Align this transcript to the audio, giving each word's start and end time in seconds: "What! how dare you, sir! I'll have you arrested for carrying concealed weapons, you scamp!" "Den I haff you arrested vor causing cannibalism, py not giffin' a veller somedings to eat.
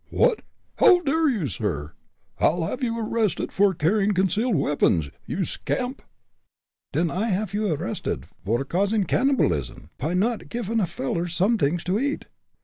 "What! 0.09 0.41
how 0.77 1.01
dare 1.01 1.29
you, 1.29 1.45
sir! 1.45 1.93
I'll 2.39 2.65
have 2.65 2.81
you 2.81 2.97
arrested 2.99 3.51
for 3.51 3.75
carrying 3.75 4.15
concealed 4.15 4.55
weapons, 4.55 5.11
you 5.27 5.43
scamp!" 5.45 6.01
"Den 6.91 7.11
I 7.11 7.25
haff 7.27 7.53
you 7.53 7.71
arrested 7.71 8.25
vor 8.43 8.65
causing 8.65 9.03
cannibalism, 9.03 9.91
py 9.99 10.15
not 10.15 10.49
giffin' 10.49 10.79
a 10.79 10.87
veller 10.87 11.27
somedings 11.27 11.83
to 11.83 11.99
eat. 11.99 12.25